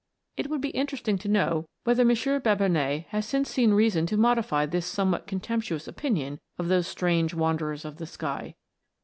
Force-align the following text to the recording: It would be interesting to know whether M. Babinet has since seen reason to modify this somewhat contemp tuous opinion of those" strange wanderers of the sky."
It 0.35 0.49
would 0.49 0.61
be 0.61 0.71
interesting 0.71 1.19
to 1.19 1.27
know 1.27 1.67
whether 1.83 2.01
M. 2.01 2.07
Babinet 2.41 3.05
has 3.09 3.23
since 3.27 3.51
seen 3.51 3.71
reason 3.75 4.07
to 4.07 4.17
modify 4.17 4.65
this 4.65 4.87
somewhat 4.87 5.27
contemp 5.27 5.61
tuous 5.69 5.87
opinion 5.87 6.39
of 6.57 6.69
those" 6.69 6.87
strange 6.87 7.35
wanderers 7.35 7.85
of 7.85 7.97
the 7.97 8.07
sky." 8.07 8.55